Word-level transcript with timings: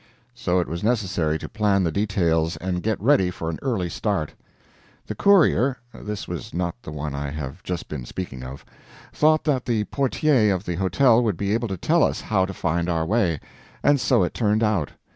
So 0.33 0.59
it 0.59 0.67
was 0.67 0.83
necessary 0.83 1.37
to 1.37 1.47
plan 1.47 1.83
the 1.83 1.91
details, 1.91 2.57
and 2.57 2.81
get 2.81 2.99
ready 2.99 3.29
for 3.29 3.51
an 3.51 3.59
early 3.61 3.87
start. 3.87 4.33
The 5.05 5.13
courier 5.13 5.77
(this 5.93 6.27
was 6.27 6.55
not 6.55 6.73
the 6.81 6.91
one 6.91 7.13
I 7.13 7.29
have 7.29 7.61
just 7.61 7.87
been 7.87 8.05
speaking 8.05 8.41
of) 8.43 8.65
thought 9.13 9.43
that 9.43 9.65
the 9.65 9.83
portier 9.83 10.55
of 10.55 10.65
the 10.65 10.73
hotel 10.77 11.23
would 11.23 11.37
be 11.37 11.53
able 11.53 11.67
to 11.67 11.77
tell 11.77 12.03
us 12.03 12.19
how 12.19 12.47
to 12.47 12.51
find 12.55 12.89
our 12.89 13.05
way. 13.05 13.39
And 13.83 14.01
so 14.01 14.23
it 14.23 14.33
turned 14.33 14.63
out. 14.63 14.89